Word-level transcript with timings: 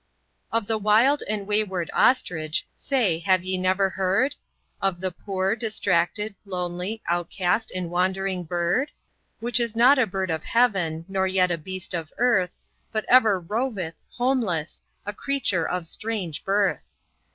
Of 0.51 0.65
the 0.65 0.79
wild 0.79 1.21
and 1.29 1.45
wayward 1.45 1.91
Ostrich, 1.93 2.65
say, 2.73 3.19
have 3.19 3.43
ye 3.43 3.55
never 3.55 3.87
heard? 3.87 4.33
Of 4.81 4.99
the 4.99 5.11
poor, 5.11 5.55
distracted, 5.55 6.33
lonely, 6.43 7.03
outcast, 7.07 7.71
and 7.75 7.91
wandering 7.91 8.45
bird? 8.45 8.89
Which 9.41 9.59
is 9.59 9.75
not 9.75 9.99
a 9.99 10.07
bird 10.07 10.31
of 10.31 10.43
heaven, 10.43 11.05
nor 11.07 11.27
yet 11.27 11.51
a 11.51 11.55
beast 11.59 11.93
of 11.93 12.11
earth, 12.17 12.55
But 12.91 13.05
ever 13.09 13.39
roveth, 13.39 13.93
homeless, 14.17 14.81
a 15.05 15.13
creature 15.13 15.69
of 15.69 15.85
strange 15.85 16.43
birth. 16.43 16.83